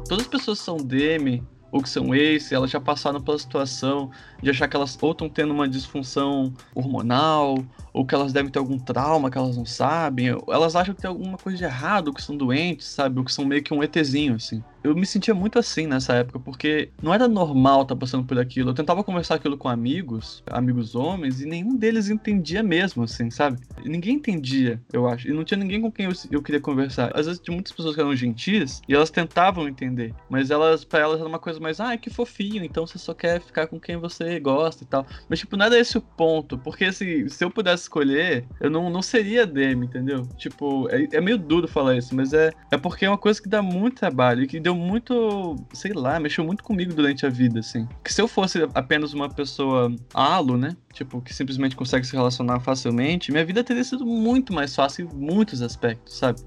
Todas 0.10 0.26
as 0.26 0.30
pessoas 0.30 0.58
que 0.58 0.66
são 0.66 0.78
DM 0.78 1.44
ou 1.72 1.84
que 1.84 1.90
são 1.90 2.16
ace, 2.16 2.56
elas 2.56 2.72
já 2.72 2.82
passaram 2.82 3.22
pela 3.22 3.38
situação 3.38 4.10
de 4.42 4.50
achar 4.50 4.68
que 4.68 4.76
elas 4.76 4.98
ou 5.00 5.12
estão 5.12 5.30
tendo 5.30 5.54
uma 5.54 5.70
disfunção 5.70 6.52
hormonal, 6.74 7.64
ou 7.94 8.04
que 8.04 8.16
elas 8.16 8.34
devem 8.34 8.52
ter 8.52 8.58
algum 8.58 8.80
trauma 8.80 9.30
que 9.30 9.38
elas 9.38 9.56
não 9.56 9.66
sabem, 9.66 10.30
elas 10.48 10.76
acham 10.76 10.96
que 10.96 11.02
tem 11.02 11.10
alguma 11.10 11.38
coisa 11.38 11.60
de 11.60 11.64
errado, 11.64 12.12
que 12.12 12.24
são 12.24 12.36
doentes, 12.36 12.88
sabe? 12.88 13.20
Ou 13.20 13.26
que 13.26 13.32
são 13.32 13.46
meio 13.46 13.62
que 13.62 13.72
um 13.72 13.84
ETzinho, 13.84 14.34
assim. 14.34 14.64
Eu 14.84 14.96
me 14.96 15.06
sentia 15.06 15.34
muito 15.34 15.60
assim 15.60 15.88
nessa 15.88 16.14
época, 16.14 16.40
porque 16.40 16.90
não 17.02 17.14
era 17.14 17.28
normal 17.28 17.84
estar 17.84 17.96
tá 17.96 18.00
passando 18.00 18.26
por 18.26 18.40
aquilo. 18.40 18.70
Eu 18.70 18.74
tentava 18.74 19.04
conversar 19.04 19.36
aquilo 19.36 19.58
com 19.58 19.68
amigos, 19.68 20.44
amigos 20.48 20.96
homens, 20.96 21.42
e 21.42 21.46
nenhum 21.46 21.76
deles 21.76 22.10
entendia 22.10 22.64
mesmo, 22.64 23.04
assim, 23.04 23.30
sabe? 23.30 23.60
Ninguém 23.84 24.16
entendia, 24.16 24.82
eu 24.92 25.08
acho. 25.08 25.28
E 25.28 25.32
não 25.32 25.44
tinha 25.44 25.58
ninguém 25.58 25.82
com 25.82 25.92
quem 25.92 26.06
eu, 26.06 26.14
eu 26.32 26.42
queria 26.42 26.62
conversar. 26.62 27.12
Às 27.16 27.26
vezes 27.26 27.42
tinha 27.42 27.54
muitas 27.54 27.74
pessoas 27.74 27.96
que 27.96 28.02
eram 28.02 28.16
gentis 28.16 28.82
e 28.88 28.94
elas 28.94 29.10
tentavam 29.10 29.68
entender, 29.68 30.14
mas 30.30 30.52
elas, 30.52 30.84
para 30.84 31.00
elas, 31.00 31.20
era 31.20 31.28
uma 31.28 31.40
coisa 31.40 31.60
mais, 31.60 31.80
ah, 31.80 31.98
que 31.98 32.10
fofinho, 32.10 32.64
então 32.64 32.86
você 32.86 32.98
só 32.98 33.14
quer 33.14 33.42
ficar 33.42 33.68
com 33.68 33.80
quem 33.80 33.98
você 33.98 34.40
gosta 34.40 34.84
e 34.84 34.88
tal. 34.88 35.06
Mas, 35.28 35.40
tipo, 35.40 35.58
nada 35.58 35.78
é 35.78 35.80
esse 35.80 35.98
o 35.98 36.02
ponto, 36.02 36.58
porque 36.58 36.86
assim, 36.86 37.28
se 37.28 37.44
eu 37.44 37.52
pudesse 37.52 37.84
escolher, 37.84 38.46
eu 38.60 38.70
não, 38.70 38.90
não 38.90 39.02
seria 39.02 39.46
Demi, 39.46 39.86
entendeu? 39.86 40.28
Tipo, 40.38 40.88
é, 40.90 41.08
é 41.12 41.22
meio 41.22 41.38
duro 41.38 41.68
falar 41.68 41.98
isso, 41.98 42.16
mas 42.16 42.34
é, 42.34 42.52
é 42.72 42.78
porque 42.78 43.06
é 43.06 43.10
uma 43.10 43.18
coisa 43.18 43.42
que 43.42 43.50
dá 43.50 43.62
muito 43.62 43.98
trabalho 43.98 44.44
e 44.44 44.48
que 44.48 44.60
deu 44.70 44.76
muito, 44.76 45.56
sei 45.74 45.94
lá, 45.94 46.20
mexeu 46.20 46.44
muito 46.44 46.64
comigo 46.64 46.94
durante 46.94 47.26
a 47.26 47.30
vida, 47.30 47.60
assim. 47.60 47.88
Que 48.04 48.14
se 48.14 48.22
eu 48.22 48.28
fosse 48.28 48.62
apenas 48.76 49.14
uma 49.14 49.28
pessoa 49.28 49.92
alo, 50.14 50.58
né? 50.58 50.78
Tipo, 50.94 51.22
que 51.22 51.34
simplesmente 51.34 51.76
consegue 51.76 52.06
se 52.06 52.16
relacionar 52.16 52.60
facilmente, 52.60 53.32
minha 53.32 53.44
vida 53.44 53.64
teria 53.64 53.84
sido 53.84 54.06
muito 54.06 54.54
mais 54.54 54.76
fácil 54.76 55.10
em 55.12 55.16
muitos 55.16 55.64
aspectos, 55.64 56.18
sabe? 56.18 56.40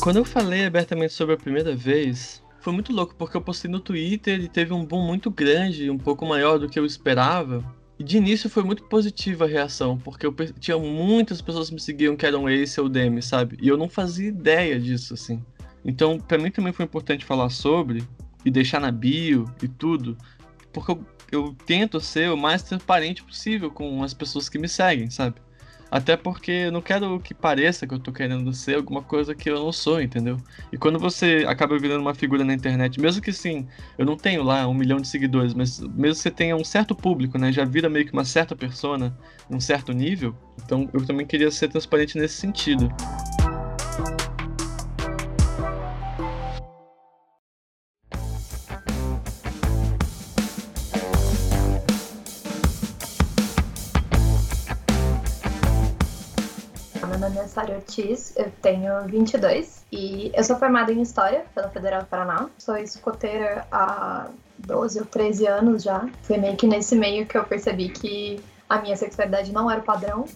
Quando 0.00 0.16
eu 0.16 0.24
falei 0.24 0.64
abertamente 0.64 1.12
sobre 1.12 1.34
a 1.34 1.38
primeira 1.38 1.76
vez, 1.76 2.42
foi 2.60 2.72
muito 2.72 2.92
louco, 2.92 3.14
porque 3.14 3.36
eu 3.36 3.40
postei 3.40 3.70
no 3.70 3.78
Twitter 3.78 4.40
e 4.40 4.48
teve 4.48 4.72
um 4.72 4.84
boom 4.84 5.06
muito 5.06 5.30
grande, 5.30 5.88
um 5.88 5.98
pouco 5.98 6.26
maior 6.26 6.58
do 6.58 6.68
que 6.68 6.78
eu 6.80 6.84
esperava. 6.84 7.62
De 7.98 8.16
início 8.16 8.48
foi 8.48 8.62
muito 8.62 8.84
positiva 8.84 9.44
a 9.44 9.48
reação, 9.48 9.98
porque 9.98 10.24
eu 10.24 10.34
tinha 10.60 10.78
muitas 10.78 11.42
pessoas 11.42 11.68
que 11.68 11.74
me 11.74 11.80
seguiam 11.80 12.16
que 12.16 12.24
eram 12.24 12.48
Ace 12.48 12.80
ou 12.80 12.88
Demi, 12.88 13.20
sabe? 13.20 13.58
E 13.60 13.66
eu 13.66 13.76
não 13.76 13.88
fazia 13.88 14.28
ideia 14.28 14.78
disso, 14.78 15.14
assim. 15.14 15.42
Então, 15.84 16.18
para 16.18 16.38
mim 16.38 16.50
também 16.50 16.72
foi 16.72 16.84
importante 16.84 17.24
falar 17.24 17.50
sobre 17.50 18.04
e 18.44 18.50
deixar 18.50 18.80
na 18.80 18.92
bio 18.92 19.52
e 19.62 19.66
tudo, 19.66 20.16
porque 20.72 20.92
eu, 20.92 21.04
eu 21.32 21.56
tento 21.66 22.00
ser 22.00 22.30
o 22.30 22.36
mais 22.36 22.62
transparente 22.62 23.24
possível 23.24 23.70
com 23.70 24.02
as 24.02 24.14
pessoas 24.14 24.48
que 24.48 24.58
me 24.58 24.68
seguem, 24.68 25.10
sabe? 25.10 25.40
Até 25.90 26.16
porque 26.16 26.50
eu 26.50 26.72
não 26.72 26.82
quero 26.82 27.18
que 27.20 27.32
pareça 27.32 27.86
que 27.86 27.94
eu 27.94 27.98
tô 27.98 28.12
querendo 28.12 28.52
ser 28.52 28.76
alguma 28.76 29.02
coisa 29.02 29.34
que 29.34 29.48
eu 29.48 29.58
não 29.58 29.72
sou, 29.72 30.00
entendeu? 30.00 30.36
E 30.72 30.76
quando 30.76 30.98
você 30.98 31.44
acaba 31.48 31.78
virando 31.78 32.00
uma 32.00 32.14
figura 32.14 32.44
na 32.44 32.52
internet, 32.52 33.00
mesmo 33.00 33.22
que 33.22 33.32
sim, 33.32 33.66
eu 33.96 34.04
não 34.04 34.16
tenho 34.16 34.42
lá 34.42 34.66
um 34.66 34.74
milhão 34.74 34.98
de 34.98 35.08
seguidores, 35.08 35.54
mas 35.54 35.80
mesmo 35.80 36.16
que 36.16 36.22
você 36.22 36.30
tenha 36.30 36.56
um 36.56 36.64
certo 36.64 36.94
público, 36.94 37.38
né? 37.38 37.50
Já 37.50 37.64
vira 37.64 37.88
meio 37.88 38.04
que 38.04 38.12
uma 38.12 38.24
certa 38.24 38.54
persona, 38.54 39.16
um 39.50 39.60
certo 39.60 39.92
nível. 39.92 40.34
Então 40.62 40.88
eu 40.92 41.04
também 41.06 41.26
queria 41.26 41.50
ser 41.50 41.68
transparente 41.68 42.18
nesse 42.18 42.34
sentido. 42.34 42.88
Ortiz, 57.88 58.34
eu 58.36 58.52
tenho 58.60 59.00
22 59.06 59.86
e 59.90 60.30
eu 60.34 60.44
sou 60.44 60.58
formada 60.58 60.92
em 60.92 61.00
História 61.00 61.46
pela 61.54 61.70
Federal 61.70 62.02
do 62.02 62.06
Paraná. 62.06 62.50
Sou 62.58 62.76
escoteira 62.76 63.66
há 63.72 64.28
12 64.58 64.98
ou 64.98 65.06
13 65.06 65.46
anos 65.46 65.82
já. 65.84 66.06
Foi 66.22 66.36
meio 66.36 66.54
que 66.54 66.66
nesse 66.66 66.94
meio 66.94 67.24
que 67.24 67.38
eu 67.38 67.44
percebi 67.44 67.88
que 67.88 68.44
a 68.68 68.82
minha 68.82 68.94
sexualidade 68.94 69.52
não 69.52 69.70
era 69.70 69.80
o 69.80 69.82
padrão. 69.82 70.26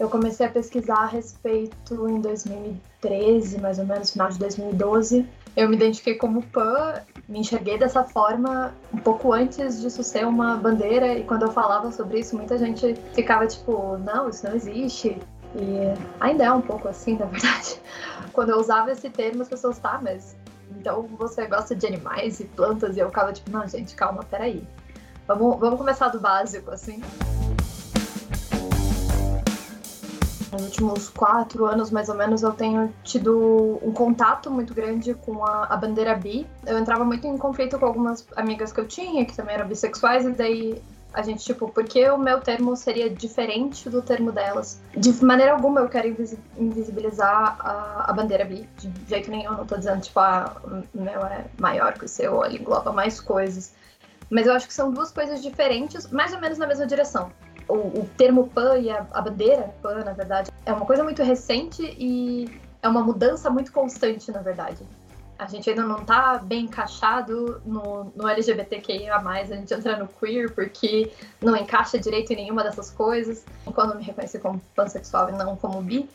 Eu 0.00 0.08
comecei 0.08 0.46
a 0.46 0.50
pesquisar 0.50 0.98
a 0.98 1.06
respeito 1.06 2.08
em 2.08 2.20
2013, 2.20 3.60
mais 3.60 3.78
ou 3.78 3.86
menos, 3.86 4.10
final 4.10 4.28
de 4.30 4.38
2012. 4.40 5.24
Eu 5.56 5.68
me 5.68 5.76
identifiquei 5.76 6.16
como 6.16 6.42
PAN 6.42 7.00
me 7.28 7.40
enxerguei 7.40 7.76
dessa 7.78 8.04
forma 8.04 8.72
um 8.92 8.98
pouco 8.98 9.32
antes 9.32 9.80
disso 9.80 10.02
ser 10.02 10.26
uma 10.26 10.56
bandeira 10.56 11.14
e 11.14 11.24
quando 11.24 11.42
eu 11.42 11.50
falava 11.50 11.90
sobre 11.90 12.20
isso, 12.20 12.36
muita 12.36 12.56
gente 12.56 12.94
ficava 13.14 13.46
tipo, 13.46 13.98
não, 13.98 14.28
isso 14.28 14.46
não 14.46 14.54
existe. 14.54 15.18
E 15.54 15.94
ainda 16.20 16.44
é 16.44 16.52
um 16.52 16.60
pouco 16.60 16.88
assim, 16.88 17.16
na 17.16 17.26
verdade. 17.26 17.80
Quando 18.32 18.50
eu 18.50 18.58
usava 18.58 18.92
esse 18.92 19.08
termo, 19.08 19.42
as 19.42 19.48
pessoas, 19.48 19.78
tá, 19.78 19.98
mas 20.02 20.36
então 20.70 21.02
você 21.18 21.46
gosta 21.46 21.74
de 21.74 21.86
animais 21.86 22.40
e 22.40 22.44
plantas? 22.44 22.96
E 22.96 23.00
eu 23.00 23.08
ficava 23.08 23.32
tipo, 23.32 23.50
não, 23.50 23.66
gente, 23.66 23.94
calma, 23.94 24.22
peraí. 24.22 24.66
Vamos, 25.26 25.58
vamos 25.58 25.78
começar 25.78 26.08
do 26.08 26.20
básico, 26.20 26.70
assim. 26.70 27.02
Nos 30.56 30.64
últimos 30.64 31.08
quatro 31.10 31.66
anos, 31.66 31.90
mais 31.90 32.08
ou 32.08 32.14
menos, 32.14 32.42
eu 32.42 32.50
tenho 32.50 32.90
tido 33.04 33.78
um 33.82 33.92
contato 33.92 34.50
muito 34.50 34.72
grande 34.72 35.12
com 35.12 35.44
a, 35.44 35.64
a 35.64 35.76
bandeira 35.76 36.14
bi. 36.14 36.46
Eu 36.64 36.78
entrava 36.78 37.04
muito 37.04 37.26
em 37.26 37.36
conflito 37.36 37.78
com 37.78 37.84
algumas 37.84 38.26
amigas 38.34 38.72
que 38.72 38.80
eu 38.80 38.88
tinha, 38.88 39.26
que 39.26 39.36
também 39.36 39.54
eram 39.54 39.68
bissexuais, 39.68 40.24
e 40.24 40.30
daí 40.30 40.82
a 41.12 41.20
gente, 41.20 41.44
tipo, 41.44 41.68
porque 41.68 42.08
o 42.08 42.16
meu 42.16 42.40
termo 42.40 42.74
seria 42.74 43.10
diferente 43.10 43.90
do 43.90 44.00
termo 44.00 44.32
delas? 44.32 44.80
De 44.96 45.12
maneira 45.22 45.52
alguma 45.52 45.80
eu 45.80 45.88
quero 45.90 46.08
invisibilizar 46.58 47.58
a, 47.60 48.10
a 48.10 48.12
bandeira 48.14 48.44
bi, 48.46 48.66
de 48.78 48.90
jeito 49.06 49.30
nenhum. 49.30 49.52
Eu 49.52 49.58
não 49.58 49.66
tô 49.66 49.76
dizendo, 49.76 50.00
tipo, 50.00 50.18
ah, 50.20 50.56
o 50.64 51.02
meu 51.02 51.20
é 51.26 51.44
maior 51.58 51.92
que 51.92 52.06
o 52.06 52.08
seu, 52.08 52.42
ele 52.46 52.58
engloba 52.58 52.92
mais 52.92 53.20
coisas. 53.20 53.74
Mas 54.30 54.46
eu 54.46 54.54
acho 54.54 54.66
que 54.66 54.74
são 54.74 54.90
duas 54.90 55.10
coisas 55.10 55.42
diferentes, 55.42 56.10
mais 56.10 56.32
ou 56.32 56.40
menos 56.40 56.56
na 56.56 56.66
mesma 56.66 56.86
direção 56.86 57.30
o, 57.68 57.74
o 57.74 58.10
termo 58.16 58.48
PAN 58.48 58.78
e 58.78 58.90
a, 58.90 59.06
a, 59.12 59.20
bandeira 59.20 59.74
PAN, 59.82 60.04
na 60.04 60.12
verdade, 60.12 60.50
é 60.64 60.72
uma 60.72 60.86
coisa 60.86 61.02
muito 61.02 61.22
recente 61.22 61.82
e 61.98 62.60
é 62.82 62.88
uma 62.88 63.02
mudança 63.02 63.50
muito 63.50 63.72
constante, 63.72 64.30
na 64.30 64.40
verdade. 64.40 64.84
A 65.38 65.46
gente 65.46 65.68
ainda 65.68 65.82
não 65.82 65.98
está 65.98 66.38
bem 66.38 66.64
encaixado 66.64 67.60
no, 67.66 68.10
no 68.16 68.26
LGBTQIA+, 68.26 69.16
a 69.16 69.44
gente 69.44 69.74
entra 69.74 69.96
no 69.96 70.08
queer 70.08 70.50
porque 70.50 71.12
não 71.42 71.54
encaixa 71.54 71.98
direito 71.98 72.32
em 72.32 72.36
nenhuma 72.36 72.62
dessas 72.62 72.90
coisas. 72.90 73.44
Quando 73.74 73.92
eu 73.92 73.98
me 73.98 74.02
reconheci 74.02 74.38
como 74.38 74.60
pansexual 74.74 75.28
e 75.28 75.32
não 75.32 75.54
como 75.56 75.82
bi, 75.82 76.08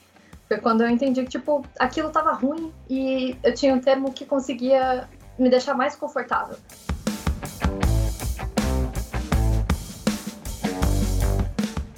foi 0.48 0.58
quando 0.58 0.82
eu 0.82 0.90
entendi 0.90 1.24
que, 1.24 1.30
tipo, 1.30 1.64
aquilo 1.80 2.08
estava 2.08 2.34
ruim 2.34 2.74
e 2.90 3.38
eu 3.44 3.54
tinha 3.54 3.74
um 3.76 3.80
termo 3.80 4.12
que 4.12 4.26
conseguia 4.26 5.08
me 5.38 5.50
deixar 5.50 5.76
mais 5.76 5.96
confortável. 5.96 6.58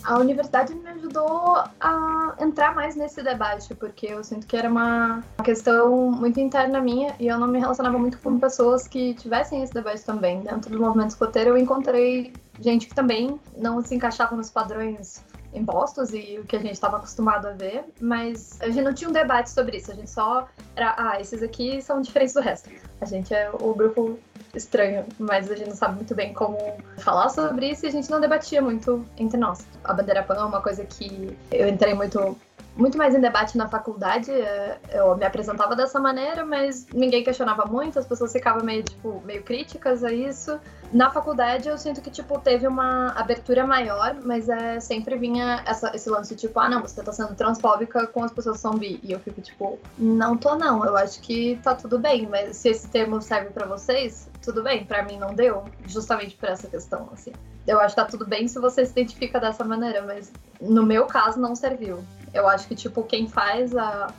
A 0.06 0.18
universidade 0.18 0.74
me 0.74 0.90
ajudou 0.90 1.64
a 1.80 2.36
entrar 2.40 2.76
mais 2.76 2.96
nesse 2.96 3.22
debate, 3.24 3.74
porque 3.76 4.08
eu 4.08 4.24
sinto 4.24 4.46
que 4.46 4.56
era 4.56 4.70
uma 4.70 5.24
questão 5.44 6.12
muito 6.12 6.40
interna 6.40 6.82
minha 6.82 7.16
e 7.20 7.28
eu 7.28 7.38
não 7.38 7.48
me 7.48 7.60
relacionava 7.60 7.98
muito 7.98 8.18
com 8.20 8.40
pessoas 8.40 8.88
que 8.88 9.14
tivessem 9.16 9.64
esse 9.64 9.74
debate 9.74 10.04
também. 10.04 10.42
Dentro 10.42 10.72
do 10.72 10.80
movimento 10.80 11.12
escoteiro, 11.12 11.52
eu 11.52 11.58
encontrei 11.58 12.34
gente 12.60 12.88
que 12.88 12.96
também 12.96 13.40
não 13.58 13.82
se 13.82 13.96
encaixava 13.96 14.36
nos 14.36 14.50
padrões 14.50 15.24
impostos 15.54 16.14
e 16.14 16.40
o 16.40 16.46
que 16.46 16.56
a 16.56 16.60
gente 16.60 16.74
estava 16.74 16.98
acostumado 16.98 17.48
a 17.48 17.52
ver, 17.52 17.86
mas 18.02 18.60
a 18.62 18.68
gente 18.70 18.82
não 18.82 18.94
tinha 18.94 19.10
um 19.10 19.14
debate 19.14 19.52
sobre 19.52 19.78
isso, 19.78 19.92
a 19.92 19.96
gente 19.96 20.10
só 20.10 20.48
era, 20.76 20.96
ah, 20.98 21.22
esses 21.22 21.44
aqui 21.44 21.82
são 21.82 22.02
diferentes 22.02 22.34
do 22.34 22.42
resto. 22.42 22.70
A 23.00 23.06
gente 23.06 23.34
é 23.34 23.50
o 23.52 23.74
grupo 23.74 24.20
estranho, 24.56 25.06
mas 25.18 25.52
a 25.52 25.56
gente 25.56 25.70
não 25.70 25.76
sabe 25.76 25.96
muito 25.96 26.14
bem 26.14 26.34
como 26.34 26.58
falar 27.00 27.30
sobre 27.30 27.72
isso 27.72 27.86
e 27.86 27.90
a 27.90 27.92
gente 27.92 28.10
não 28.10 28.22
debatia 28.22 28.62
muito 28.62 29.06
entre 29.18 29.38
nós. 29.38 29.66
A 29.84 29.94
bandeira 29.94 30.24
pan 30.24 30.36
é 30.36 30.44
uma 30.44 30.62
coisa 30.62 30.86
que 30.86 31.36
eu 31.52 31.68
entrei 31.68 31.94
muito 31.94 32.38
muito 32.76 32.98
mais 32.98 33.14
em 33.14 33.22
debate 33.22 33.58
na 33.58 33.68
faculdade. 33.68 34.32
É, 34.32 34.80
eu 34.94 35.16
me 35.16 35.26
apresentava 35.26 35.76
dessa 35.76 36.00
maneira, 36.00 36.46
mas 36.46 36.88
ninguém 36.94 37.24
questionava 37.24 37.66
muito, 37.66 38.00
as 38.00 38.06
pessoas 38.06 38.32
ficavam 38.32 38.64
meio, 38.64 38.84
tipo, 38.84 39.22
meio 39.26 39.44
críticas 39.44 40.04
a 40.04 40.12
isso. 40.12 40.60
Na 40.92 41.10
faculdade 41.10 41.68
eu 41.70 41.78
sinto 41.78 42.02
que, 42.02 42.10
tipo, 42.10 42.40
teve 42.40 42.68
uma 42.68 43.12
abertura 43.12 43.66
maior, 43.66 44.16
mas 44.24 44.50
é, 44.50 44.80
sempre 44.80 45.16
vinha 45.18 45.64
essa, 45.66 45.96
esse 45.96 46.10
lance, 46.10 46.36
tipo, 46.36 46.60
ah, 46.60 46.70
não, 46.70 46.82
você 46.82 47.02
tá 47.04 47.12
sendo 47.12 47.36
transfóbica 47.36 48.08
com 48.08 48.24
as 48.24 48.32
pessoas 48.32 48.58
que 48.58 48.62
são 48.62 48.78
bi. 48.78 49.00
E 49.04 49.12
eu 49.12 49.20
fico, 49.20 49.42
tipo, 49.42 49.80
não 49.98 50.36
tô 50.38 50.56
não, 50.56 50.86
eu 50.86 50.96
acho 50.98 51.20
que 51.22 51.60
tá 51.64 51.76
tudo 51.76 52.00
bem, 52.00 52.28
mas 52.28 52.58
se 52.58 52.70
esse 52.70 52.88
termo 52.88 53.22
serve 53.22 53.50
para 53.50 53.66
vocês, 53.66 54.30
tudo 54.42 54.64
bem, 54.64 54.86
para 54.86 55.04
mim 55.04 55.18
não 55.18 55.34
deu, 55.34 55.64
justamente 55.86 56.36
por 56.36 56.50
essa 56.50 56.68
questão, 56.68 57.10
assim. 57.14 57.32
Eu 57.66 57.80
acho 57.80 57.96
que 57.96 58.02
tá 58.02 58.08
tudo 58.08 58.26
bem 58.26 58.48
se 58.48 58.60
você 58.60 58.86
se 58.86 58.92
identifica 58.92 59.40
dessa 59.40 59.64
maneira, 59.64 60.02
mas 60.02 60.32
no 60.60 60.84
meu 60.86 61.06
caso 61.06 61.40
não 61.40 61.56
serviu. 61.56 62.04
Eu 62.34 62.48
acho 62.48 62.68
que, 62.68 62.76
tipo, 62.76 63.04
quem 63.04 63.28
faz 63.28 63.76
a, 63.76 64.12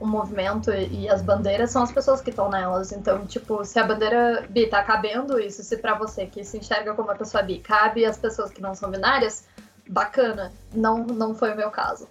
o 0.00 0.06
movimento 0.06 0.70
e 0.72 1.08
as 1.08 1.22
bandeiras 1.22 1.70
são 1.70 1.82
as 1.82 1.90
pessoas 1.90 2.20
que 2.20 2.30
estão 2.30 2.48
nelas. 2.50 2.92
Então, 2.92 3.26
tipo, 3.26 3.64
se 3.64 3.78
a 3.78 3.84
bandeira 3.84 4.46
bi 4.48 4.66
tá 4.66 4.82
cabendo 4.82 5.40
isso, 5.40 5.62
se 5.62 5.76
para 5.76 5.94
você 5.94 6.26
que 6.26 6.44
se 6.44 6.58
enxerga 6.58 6.94
como 6.94 7.08
uma 7.08 7.16
pessoa 7.16 7.42
bi 7.42 7.58
cabe 7.58 8.04
as 8.04 8.18
pessoas 8.18 8.50
que 8.50 8.60
não 8.60 8.74
são 8.74 8.90
binárias, 8.90 9.44
bacana. 9.88 10.52
Não, 10.74 10.98
não 10.98 11.34
foi 11.34 11.52
o 11.52 11.56
meu 11.56 11.70
caso. 11.70 12.08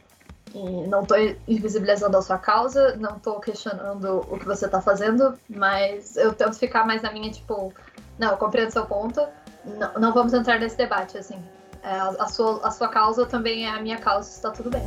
E 0.53 0.87
não 0.87 1.05
tô 1.05 1.15
invisibilizando 1.47 2.17
a 2.17 2.21
sua 2.21 2.37
causa, 2.37 2.95
não 2.95 3.19
tô 3.19 3.39
questionando 3.39 4.25
o 4.29 4.39
que 4.39 4.45
você 4.45 4.67
tá 4.67 4.81
fazendo, 4.81 5.37
mas 5.49 6.15
eu 6.15 6.33
tento 6.33 6.57
ficar 6.57 6.85
mais 6.85 7.01
na 7.01 7.11
minha, 7.11 7.29
tipo, 7.29 7.73
não, 8.17 8.31
eu 8.31 8.37
compreendo 8.37 8.71
seu 8.71 8.85
ponto, 8.85 9.21
não, 9.65 9.93
não 9.95 10.13
vamos 10.13 10.33
entrar 10.33 10.57
nesse 10.57 10.77
debate, 10.77 11.17
assim. 11.17 11.37
É, 11.83 11.89
a, 11.89 12.07
a, 12.19 12.27
sua, 12.29 12.65
a 12.65 12.71
sua 12.71 12.87
causa 12.87 13.25
também 13.25 13.65
é 13.65 13.69
a 13.69 13.81
minha 13.81 13.97
causa, 13.97 14.29
está 14.29 14.49
tudo 14.49 14.69
bem. 14.69 14.81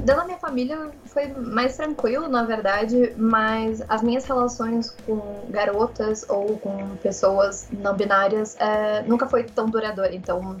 Da 0.00 0.24
minha 0.24 0.38
família 0.38 0.90
foi 1.06 1.28
mais 1.28 1.76
tranquilo, 1.76 2.28
na 2.28 2.44
verdade, 2.44 3.12
mas 3.16 3.82
as 3.88 4.02
minhas 4.02 4.24
relações 4.24 4.90
com 5.06 5.46
garotas 5.48 6.24
ou 6.28 6.58
com 6.58 6.96
pessoas 6.96 7.68
não 7.72 7.94
binárias 7.94 8.56
é, 8.58 9.02
nunca 9.02 9.26
foi 9.26 9.44
tão 9.44 9.68
duradoura. 9.68 10.14
Então, 10.14 10.56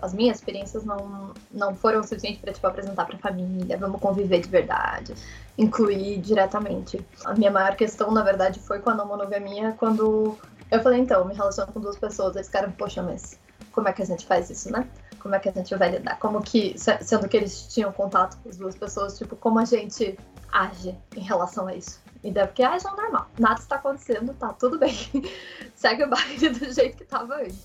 as 0.00 0.12
minhas 0.12 0.38
experiências 0.38 0.84
não, 0.84 1.32
não 1.50 1.74
foram 1.74 2.02
suficientes 2.02 2.40
para 2.40 2.52
tipo, 2.52 2.66
apresentar 2.66 3.06
para 3.06 3.16
a 3.16 3.18
família, 3.18 3.76
vamos 3.76 4.00
conviver 4.00 4.40
de 4.40 4.48
verdade, 4.48 5.14
incluir 5.58 6.18
diretamente. 6.20 7.04
A 7.24 7.34
minha 7.34 7.50
maior 7.50 7.74
questão, 7.74 8.10
na 8.10 8.22
verdade, 8.22 8.60
foi 8.60 8.78
com 8.78 8.90
a 8.90 8.94
não 8.94 9.06
monogamia, 9.06 9.74
quando 9.78 10.38
eu 10.70 10.82
falei, 10.82 11.00
então, 11.00 11.24
me 11.24 11.34
relaciono 11.34 11.72
com 11.72 11.80
duas 11.80 11.96
pessoas, 11.96 12.36
eles 12.36 12.46
ficaram, 12.46 12.70
poxa, 12.72 13.02
mas 13.02 13.38
como 13.72 13.88
é 13.88 13.92
que 13.92 14.02
a 14.02 14.06
gente 14.06 14.24
faz 14.26 14.48
isso, 14.50 14.70
né? 14.70 14.86
Como 15.24 15.34
é 15.34 15.38
que 15.38 15.48
a 15.48 15.52
gente 15.52 15.74
vai 15.74 15.90
lidar? 15.90 16.18
Como 16.18 16.42
que, 16.42 16.74
sendo 16.76 17.26
que 17.26 17.38
eles 17.38 17.66
tinham 17.68 17.90
contato 17.90 18.36
com 18.42 18.50
as 18.50 18.58
duas 18.58 18.76
pessoas, 18.76 19.16
tipo, 19.16 19.34
como 19.34 19.58
a 19.58 19.64
gente 19.64 20.18
age 20.52 20.94
em 21.16 21.20
relação 21.20 21.66
a 21.66 21.74
isso? 21.74 21.98
E 22.22 22.30
deve 22.30 22.52
que 22.52 22.62
age 22.62 22.86
é 22.86 22.90
normal. 22.90 23.26
Nada 23.38 23.58
está 23.58 23.76
acontecendo, 23.76 24.34
tá 24.34 24.52
tudo 24.52 24.78
bem. 24.78 24.94
Segue 25.74 26.04
o 26.04 26.10
baile 26.10 26.50
do 26.50 26.70
jeito 26.70 26.98
que 26.98 27.04
tava 27.06 27.36
antes. 27.36 27.64